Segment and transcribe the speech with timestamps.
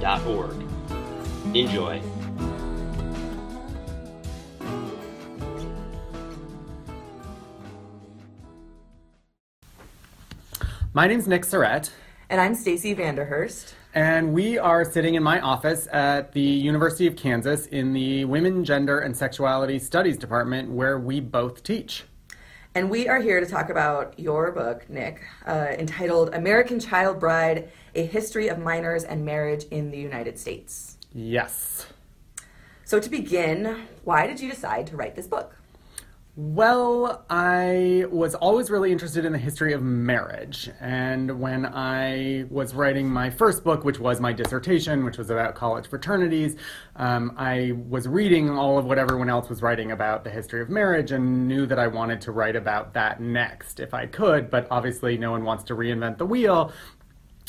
[0.00, 1.54] shcy.org.
[1.54, 2.00] Enjoy.
[10.92, 11.90] My name's Nick Syrett,
[12.28, 13.74] And I'm Stacy Vanderhurst.
[13.94, 18.64] and we are sitting in my office at the University of Kansas in the Women,
[18.64, 22.04] Gender, and Sexuality Studies Department, where we both teach.
[22.72, 27.68] And we are here to talk about your book, Nick, uh, entitled American Child Bride
[27.96, 30.96] A History of Minors and Marriage in the United States.
[31.12, 31.88] Yes.
[32.84, 35.56] So, to begin, why did you decide to write this book?
[36.36, 40.70] Well, I was always really interested in the history of marriage.
[40.80, 45.56] And when I was writing my first book, which was my dissertation, which was about
[45.56, 46.54] college fraternities,
[46.94, 50.70] um, I was reading all of what everyone else was writing about the history of
[50.70, 54.50] marriage and knew that I wanted to write about that next if I could.
[54.50, 56.72] But obviously, no one wants to reinvent the wheel.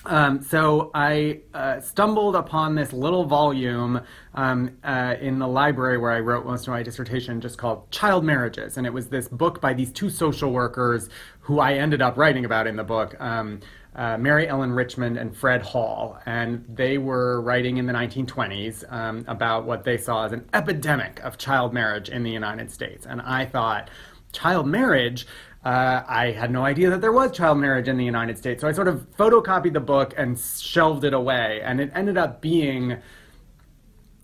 [0.06, 4.02] Um, so I uh, stumbled upon this little volume
[4.34, 8.24] um, uh, in the library where I wrote most of my dissertation, just called Child
[8.24, 11.10] Marriages, and it was this book by these two social workers
[11.42, 13.20] who I ended up writing about in the book.
[13.20, 13.60] Um,
[13.94, 19.26] uh, Mary Ellen Richmond and Fred Hall, and they were writing in the 1920s um,
[19.28, 23.06] about what they saw as an epidemic of child marriage in the United States.
[23.06, 23.90] And I thought,
[24.32, 25.28] child marriage?
[25.64, 28.62] Uh, I had no idea that there was child marriage in the United States.
[28.62, 31.62] So I sort of photocopied the book and shelved it away.
[31.64, 32.98] And it ended up being,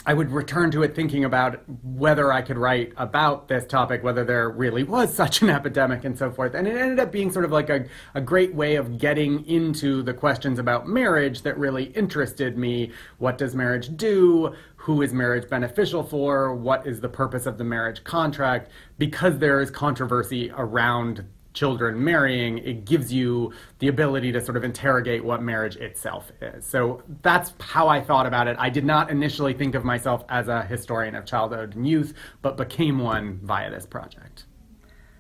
[0.08, 4.24] I would return to it thinking about whether I could write about this topic, whether
[4.24, 6.54] there really was such an epidemic and so forth.
[6.54, 10.02] And it ended up being sort of like a, a great way of getting into
[10.02, 12.94] the questions about marriage that really interested me.
[13.18, 14.56] What does marriage do?
[14.78, 16.56] Who is marriage beneficial for?
[16.56, 18.72] What is the purpose of the marriage contract?
[18.98, 21.26] Because there is controversy around
[21.58, 26.66] children marrying, it gives you the ability to sort of interrogate what marriage itself is.
[26.66, 28.56] So that's how I thought about it.
[28.60, 32.14] I did not initially think of myself as a historian of childhood and youth,
[32.44, 34.46] but became one via this project.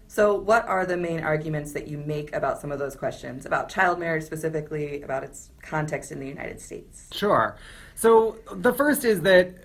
[0.09, 3.67] So, what are the main arguments that you make about some of those questions, about
[3.67, 7.09] child marriage specifically, about its context in the United States?
[7.11, 7.57] Sure.
[7.97, 9.55] So the first is that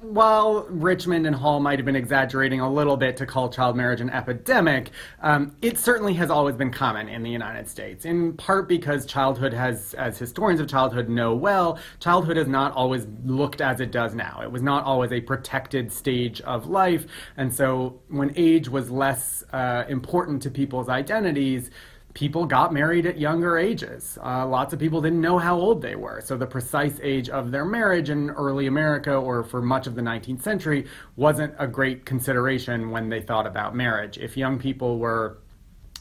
[0.00, 4.00] while Richmond and Hall might have been exaggerating a little bit to call child marriage
[4.00, 4.90] an epidemic,
[5.22, 9.52] um, it certainly has always been common in the United States, in part because childhood
[9.52, 14.14] has, as historians of childhood know well, childhood has not always looked as it does
[14.14, 14.40] now.
[14.42, 19.42] It was not always a protected stage of life, and so when age was less
[19.52, 21.70] uh, important to people's identities,
[22.18, 24.18] people got married at younger ages.
[24.24, 26.20] Uh, lots of people didn't know how old they were.
[26.20, 30.02] So the precise age of their marriage in early America or for much of the
[30.02, 34.18] 19th century wasn't a great consideration when they thought about marriage.
[34.18, 35.38] If young people were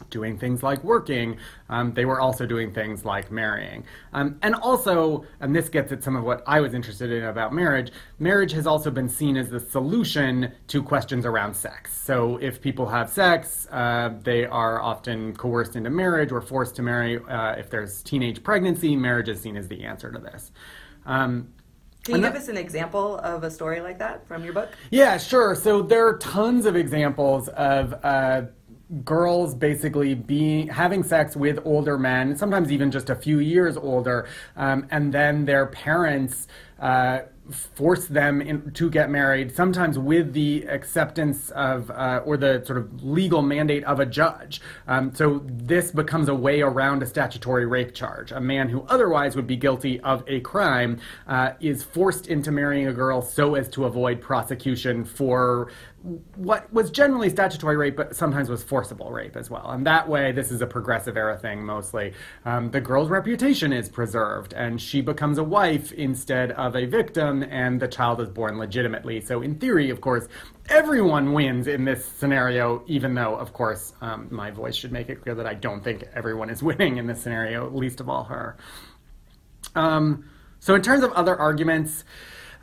[0.09, 1.37] doing things like working,
[1.69, 3.83] um, they were also doing things like marrying.
[4.13, 7.53] Um, and also, and this gets at some of what I was interested in about
[7.53, 11.95] marriage, marriage has also been seen as the solution to questions around sex.
[11.97, 16.81] So if people have sex, uh, they are often coerced into marriage or forced to
[16.81, 17.19] marry.
[17.23, 20.51] Uh, if there's teenage pregnancy, marriage is seen as the answer to this.
[21.05, 21.53] Um,
[22.03, 24.69] Can you give us an example of a story like that from your book?
[24.91, 25.55] Yeah, sure.
[25.55, 28.43] So there are tons of examples of uh,
[29.03, 34.27] girls basically being having sex with older men, sometimes even just a few years older,
[34.55, 36.47] um, and then their parents.
[36.79, 37.21] Uh,
[37.51, 42.77] force them in, to get married, sometimes with the acceptance of uh, or the sort
[42.77, 44.61] of legal mandate of a judge.
[44.87, 48.31] Um, so this becomes a way around a statutory rape charge.
[48.31, 52.87] A man who otherwise would be guilty of a crime uh, is forced into marrying
[52.87, 55.71] a girl so as to avoid prosecution for
[56.35, 59.71] what was generally statutory rape, but sometimes was forcible rape as well.
[59.71, 62.13] And that way, this is a progressive era thing mostly.
[62.45, 67.43] Um, the girl's reputation is preserved, and she becomes a wife instead of a victim,
[67.43, 69.19] and the child is born legitimately.
[69.19, 70.27] So, in theory, of course,
[70.69, 75.21] everyone wins in this scenario, even though, of course, um, my voice should make it
[75.21, 78.55] clear that I don't think everyone is winning in this scenario, least of all her.
[79.75, 80.29] Um,
[80.59, 82.05] so, in terms of other arguments,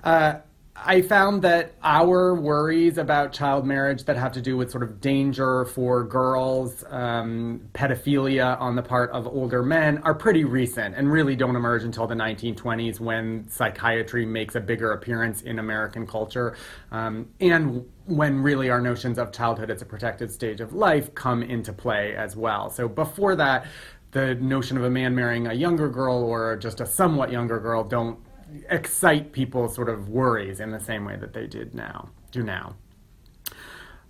[0.03, 0.37] uh,
[0.77, 5.01] I found that our worries about child marriage that have to do with sort of
[5.01, 11.13] danger for girls, um, pedophilia on the part of older men, are pretty recent and
[11.13, 16.57] really don't emerge until the 1920s when psychiatry makes a bigger appearance in American culture.
[16.91, 21.45] Um, and when really our notions of childhood as a protected stage of life come
[21.45, 22.69] into play as well.
[22.69, 23.67] So before that,
[24.11, 27.85] the notion of a man marrying a younger girl or just a somewhat younger girl
[27.85, 28.19] don't
[28.71, 32.77] excite people's sort of worries in the same way that they did now do now.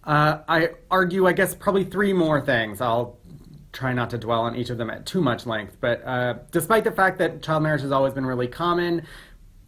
[0.05, 2.81] Uh, I argue, I guess, probably three more things.
[2.81, 3.19] I'll
[3.73, 5.77] try not to dwell on each of them at too much length.
[5.81, 9.03] But uh, despite the fact that child marriage has always been really common,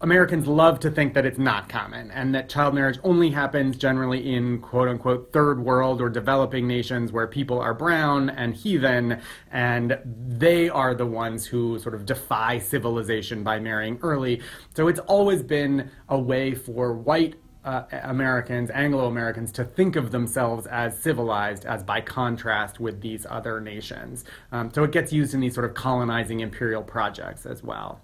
[0.03, 4.35] Americans love to think that it's not common and that child marriage only happens generally
[4.35, 9.19] in quote unquote third world or developing nations where people are brown and heathen
[9.51, 14.43] and they are the ones who sort of defy civilization by marrying early.
[14.75, 20.13] So it's always been a way for white uh, Americans, Anglo Americans, to think of
[20.13, 24.25] themselves as civilized, as by contrast with these other nations.
[24.53, 28.03] Um, so it gets used in these sort of colonizing imperial projects as well.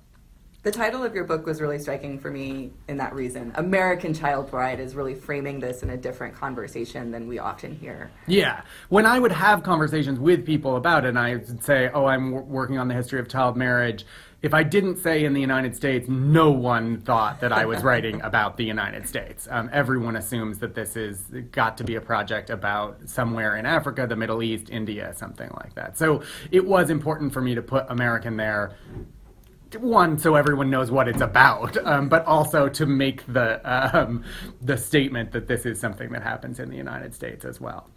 [0.64, 3.50] The title of your book was really striking for me in that reason.
[3.56, 8.12] American Child Bride is really framing this in a different conversation than we often hear.
[8.29, 8.61] Yeah.
[8.88, 12.31] When I would have conversations with people about it, and I would say, oh, I'm
[12.31, 14.06] w- working on the history of child marriage,
[14.41, 18.20] if I didn't say in the United States, no one thought that I was writing
[18.23, 19.49] about the United States.
[19.50, 24.06] Um, everyone assumes that this is got to be a project about somewhere in Africa,
[24.06, 25.99] the Middle East, India, something like that.
[25.99, 26.23] So
[26.53, 28.76] it was important for me to put American there
[29.76, 34.24] one so everyone knows what it's about, um, but also to make the um,
[34.60, 37.88] the statement that this is something that happens in the United States as well.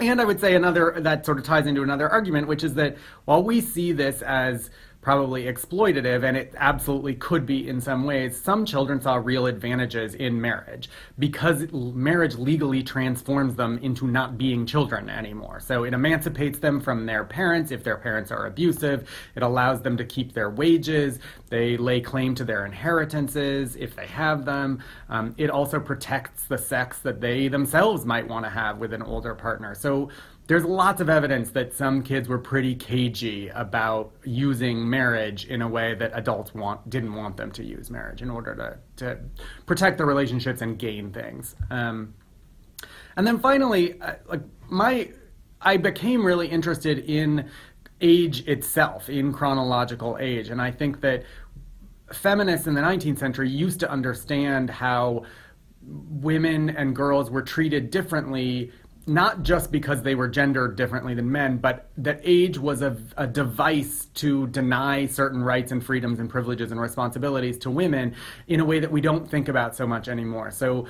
[0.00, 2.96] And I would say another that sort of ties into another argument, which is that
[3.26, 4.70] while we see this as
[5.04, 8.40] probably exploitative, and it absolutely could be in some ways.
[8.40, 14.64] Some children saw real advantages in marriage because marriage legally transforms them into not being
[14.64, 15.60] children anymore.
[15.60, 19.08] So it emancipates them from their parents if their parents are abusive.
[19.36, 21.18] It allows them to keep their wages.
[21.50, 24.82] They lay claim to their inheritances if they have them.
[25.10, 29.02] Um, it also protects the sex that they themselves might want to have with an
[29.02, 29.74] older partner.
[29.74, 30.08] So
[30.46, 35.68] there's lots of evidence that some kids were pretty cagey about using marriage in a
[35.68, 39.18] way that adults want didn't want them to use marriage in order to, to
[39.66, 41.56] protect their relationships and gain things.
[41.70, 42.14] Um,
[43.16, 45.10] and then finally, uh, like my,
[45.60, 47.48] I became really interested in
[48.00, 51.24] age itself, in chronological age, and I think that
[52.12, 55.24] feminists in the 19th century used to understand how
[56.30, 58.70] women and girls were treated differently
[59.06, 63.26] not just because they were gendered differently than men, but that age was a, a,
[63.26, 68.14] device to deny certain rights and freedoms and privileges and responsibilities to women
[68.46, 70.50] in a way that we don't think about so much anymore.
[70.50, 70.86] So,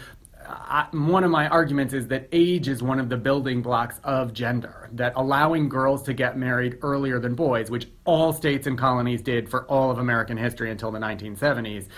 [0.46, 4.32] I, one of my arguments is that age is one of the building blocks of
[4.32, 9.22] gender, that allowing girls to get married earlier than boys, which all states and colonies
[9.22, 11.88] did for all of American history until the 1970s,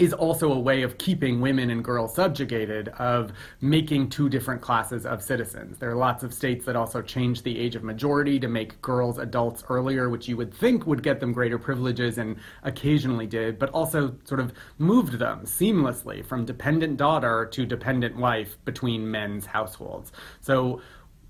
[0.00, 5.04] is also a way of keeping women and girls subjugated, of making two different classes
[5.04, 5.78] of citizens.
[5.78, 9.18] There are lots of states that also changed the age of majority to make girls
[9.18, 13.70] adults earlier, which you would think would get them greater privileges and occasionally did, but
[13.70, 20.12] also sort of moved them seamlessly from dependent daughter to dependent wife between men's households.
[20.40, 20.80] So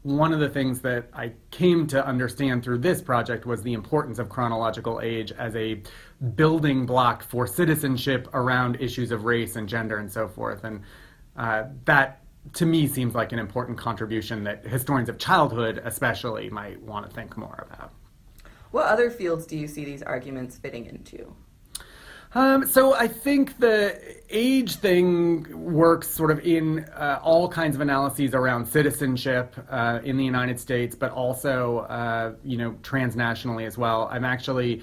[0.02, 4.18] one of the things that I came to understand through this project was the importance
[4.18, 5.82] of chronological age as a
[6.36, 10.64] building block for citizenship around issues of race and gender and so forth.
[10.64, 10.82] And
[11.36, 12.22] uh, that,
[12.54, 17.14] to me, seems like an important contribution that historians of childhood, especially, might want to
[17.14, 17.92] think more about.
[18.70, 21.34] What other fields do you see these arguments fitting into?
[22.34, 27.80] Um, so I think the age thing works sort of in uh, all kinds of
[27.80, 33.78] analyses around citizenship uh, in the United States, but also uh, you know transnationally as
[33.78, 34.08] well.
[34.12, 34.82] I'm actually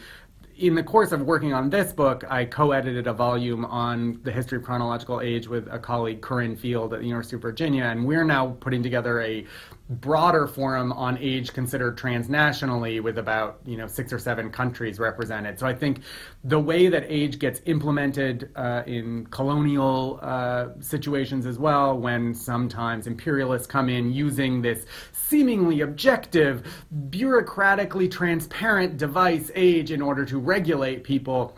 [0.58, 4.58] in the course of working on this book, I co-edited a volume on the history
[4.58, 8.24] of chronological age with a colleague, Corinne Field at the University of Virginia, and we're
[8.24, 9.46] now putting together a
[9.88, 15.60] broader forum on age considered transnationally with about you know six or seven countries represented.
[15.60, 16.01] So I think
[16.44, 23.06] the way that age gets implemented uh, in colonial uh, situations as well, when sometimes
[23.06, 26.63] imperialists come in using this seemingly objective,
[27.10, 31.58] bureaucratically transparent device age in order to regulate people,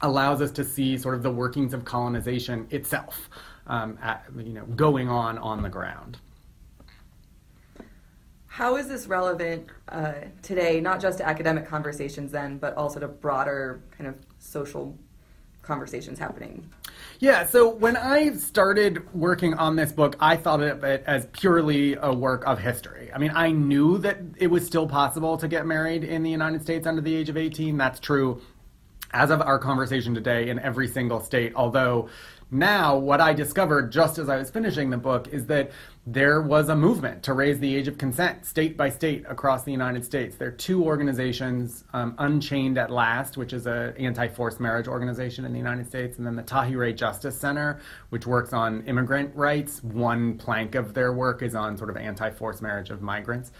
[0.00, 3.28] allows us to see sort of the workings of colonization itself,
[3.66, 6.18] um, at, you know, going on on the ground.
[8.58, 13.06] How is this relevant uh, today, not just to academic conversations then, but also to
[13.06, 14.98] broader kind of social
[15.62, 16.68] conversations happening?
[17.20, 21.94] Yeah, so when I started working on this book, I thought of it as purely
[22.02, 23.12] a work of history.
[23.14, 26.60] I mean, I knew that it was still possible to get married in the United
[26.60, 27.76] States under the age of 18.
[27.76, 28.42] That's true
[29.12, 32.08] as of our conversation today in every single state, although
[32.50, 35.70] now what I discovered just as I was finishing the book is that
[36.06, 39.72] there was a movement to raise the age of consent state by state across the
[39.72, 40.36] United States.
[40.36, 45.52] There are two organizations, um, Unchained at Last, which is an anti-forced marriage organization in
[45.52, 49.84] the United States, and then the Tahirih Justice Center, which works on immigrant rights.
[49.84, 53.52] One plank of their work is on sort of anti-forced marriage of migrants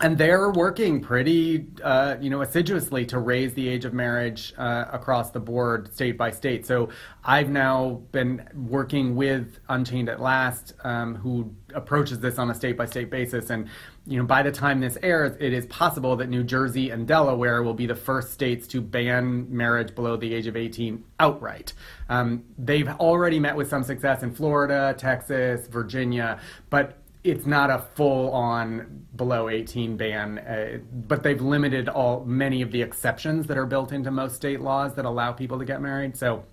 [0.00, 4.86] and they're working pretty, uh, you know, assiduously to raise the age of marriage uh,
[4.92, 6.66] across the board, state by state.
[6.66, 6.88] So
[7.24, 12.76] I've now been working with Unchained at Last, um, who approaches this on a state
[12.76, 13.68] by state basis, and
[14.06, 17.62] you know, by the time this airs, it is possible that New Jersey and Delaware
[17.62, 21.72] will be the first states to ban marriage below the age of 18 outright.
[22.08, 27.78] Um, they've already met with some success in Florida, Texas, Virginia, but it's not a
[27.94, 30.78] full on below 18 ban, uh,
[31.08, 34.94] but they've limited all many of the exceptions that are built into most state laws
[34.94, 36.16] that allow people to get married.
[36.16, 36.44] So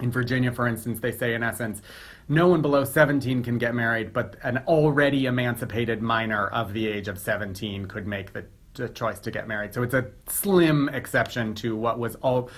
[0.00, 1.82] in Virginia, for instance, they say in essence,
[2.28, 7.08] no one below 17 can get married, but an already emancipated minor of the age
[7.08, 9.72] of 17 could make the the choice to get married.
[9.72, 12.50] So it's a slim exception to what was all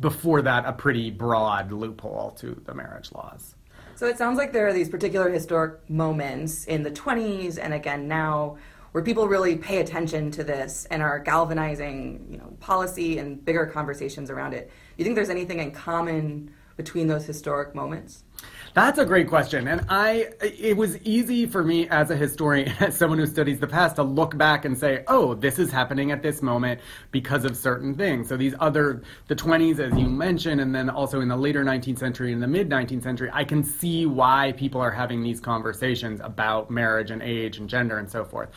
[0.00, 3.54] before that a pretty broad loophole to the marriage laws.
[3.94, 8.08] So it sounds like there are these particular historic moments in the 20s and again
[8.08, 8.56] now
[8.92, 13.66] where people really pay attention to this and are galvanizing, you know, policy and bigger
[13.66, 14.68] conversations around it.
[14.68, 18.24] Do you think there's anything in common between those historic moments?
[18.72, 19.66] That's a great question.
[19.66, 23.66] And I, it was easy for me as a historian, as someone who studies the
[23.66, 27.56] past, to look back and say, oh, this is happening at this moment because of
[27.56, 28.28] certain things.
[28.28, 31.98] So these other, the 20s, as you mentioned, and then also in the later 19th
[31.98, 36.20] century and the mid 19th century, I can see why people are having these conversations
[36.22, 38.50] about marriage and age and gender and so forth.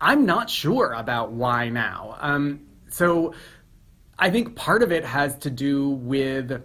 [0.00, 2.16] I'm not sure about why now.
[2.20, 3.34] Um, so
[4.18, 6.62] I think part of it has to do with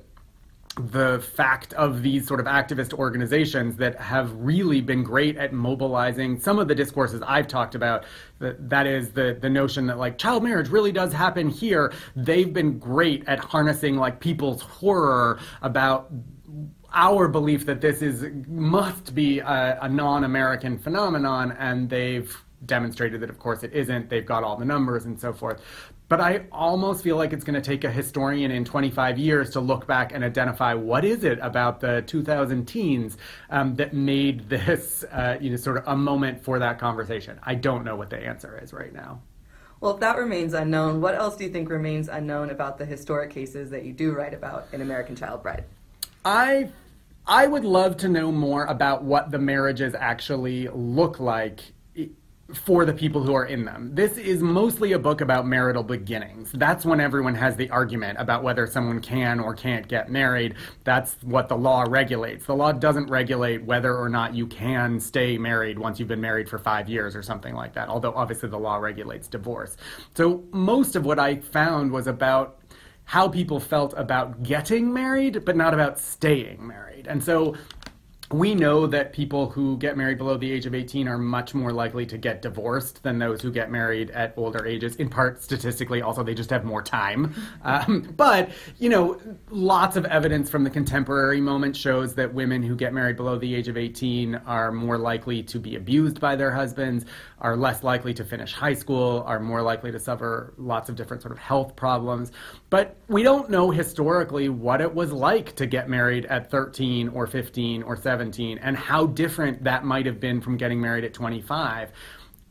[0.78, 6.40] the fact of these sort of activist organizations that have really been great at mobilizing
[6.40, 8.04] some of the discourses I've talked about.
[8.40, 11.94] That, that is the, the notion that like child marriage really does happen here.
[12.16, 16.12] They've been great at harnessing like people's horror about
[16.94, 23.30] our belief that this is must be a, a non-American phenomenon, and they've demonstrated that
[23.30, 24.10] of course it isn't.
[24.10, 25.62] They've got all the numbers and so forth.
[26.08, 29.60] But I almost feel like it's going to take a historian in 25 years to
[29.60, 33.18] look back and identify what is it about the 2000 teens
[33.50, 37.40] um, that made this, uh, you know, sort of a moment for that conversation.
[37.42, 39.22] I don't know what the answer is right now.
[39.82, 43.32] Well, if that remains unknown, what else do you think remains unknown about the historic
[43.32, 45.66] cases that you do write about in American Child Bride?
[46.24, 46.70] I
[47.28, 51.62] I would love to know more about what the marriages actually look like
[52.54, 53.90] for the people who are in them.
[53.94, 56.52] This is mostly a book about marital beginnings.
[56.52, 60.54] That's when everyone has the argument about whether someone can or can't get married.
[60.84, 62.46] That's what the law regulates.
[62.46, 66.48] The law doesn't regulate whether or not you can stay married once you've been married
[66.48, 69.76] for five years or something like that, although obviously the law regulates divorce.
[70.14, 72.60] So most of what I found was about
[73.06, 77.08] how people felt about getting married, but not about staying married.
[77.08, 77.56] And so
[78.32, 81.72] we know that people who get married below the age of 18 are much more
[81.72, 84.96] likely to get divorced than those who get married at older ages.
[84.96, 87.34] In part, statistically, also, they just have more time.
[87.64, 92.76] Um, but, you know, lots of evidence from the contemporary moment shows that women who
[92.76, 96.52] get married below the age of 18 are more likely to be abused by their
[96.52, 97.06] husbands,
[97.40, 101.22] are less likely to finish high school, are more likely to suffer lots of different
[101.22, 102.32] sort of health problems.
[102.70, 107.28] But we don't know historically what it was like to get married at 13 or
[107.28, 111.92] 15 or 17 and how different that might have been from getting married at 25.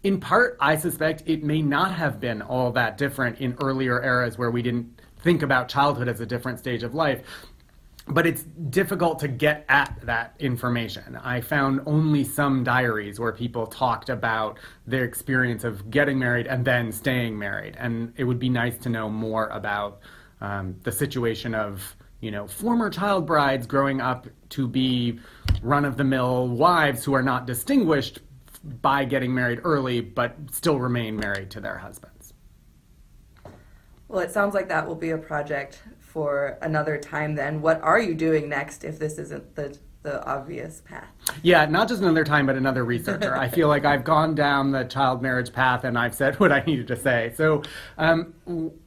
[0.03, 4.37] In part, I suspect it may not have been all that different in earlier eras
[4.37, 7.23] where we didn't think about childhood as a different stage of life
[8.09, 11.17] but it's difficult to get at that information.
[11.17, 16.65] I found only some diaries where people talked about their experience of getting married and
[16.65, 20.01] then staying married, and it would be nice to know more about
[20.41, 25.19] um, the situation of you know former child brides growing up to be
[25.63, 28.21] run-of-the-mill wives who are not distinguished
[28.83, 32.35] by getting married early, but still remain married to their husbands.
[34.09, 35.83] Well, it sounds like that will be a project
[36.15, 37.61] for another time then.
[37.61, 41.09] What are you doing next if this isn't the the obvious path.
[41.43, 43.35] Yeah, not just another time, but another researcher.
[43.39, 46.63] I feel like I've gone down the child marriage path and I've said what I
[46.67, 47.33] needed to say.
[47.39, 47.63] So,
[47.97, 48.35] um,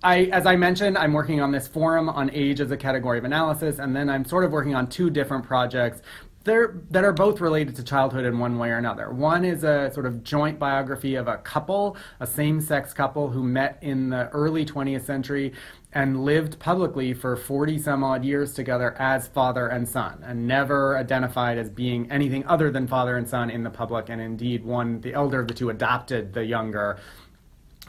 [0.03, 3.24] I, as I mentioned, I'm working on this forum on age as a category of
[3.24, 6.03] analysis, and then I'm sort of working on two different projects
[6.48, 9.12] they're, that are both related to childhood in one way or another.
[9.12, 13.43] One is a sort of joint biography of a couple, a same sex couple who
[13.43, 15.53] met in the early 20th century
[15.98, 20.96] and lived publicly for 40 some odd years together as father and son and never
[20.96, 24.08] identified as being anything other than father and son in the public.
[24.10, 27.00] And indeed, one, the elder of the two, adopted the younger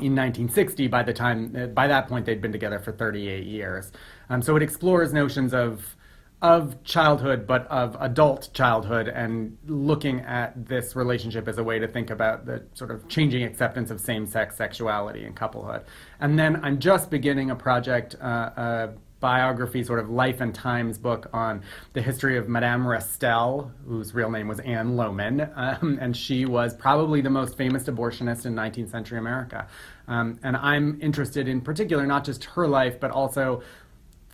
[0.00, 3.90] in 1960 by the time by that point they'd been together for 38 years
[4.30, 5.96] um, so it explores notions of
[6.40, 11.88] of childhood, but of adult childhood, and looking at this relationship as a way to
[11.88, 15.82] think about the sort of changing acceptance of same sex sexuality and couplehood.
[16.20, 20.96] And then I'm just beginning a project, uh, a biography, sort of life and times
[20.96, 26.16] book on the history of Madame Restell, whose real name was Anne Lohman, um, and
[26.16, 29.66] she was probably the most famous abortionist in 19th century America.
[30.06, 33.62] Um, and I'm interested in particular not just her life, but also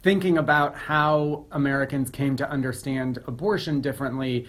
[0.05, 4.47] thinking about how Americans came to understand abortion differently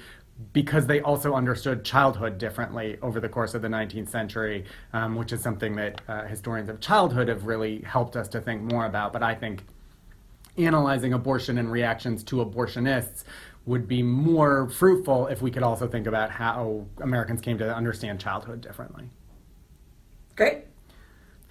[0.52, 5.32] because they also understood childhood differently over the course of the 19th century, um, which
[5.32, 9.14] is something that uh, historians of childhood have really helped us to think more about.
[9.14, 9.64] But I think
[10.58, 13.24] analyzing abortion and reactions to abortionists
[13.66, 18.20] would be more fruitful if we could also think about how Americans came to understand
[18.20, 19.10] childhood differently.
[20.36, 20.66] Great.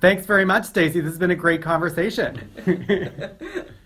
[0.02, 1.00] Thanks very much, Stacy.
[1.00, 2.50] This has been a great conversation.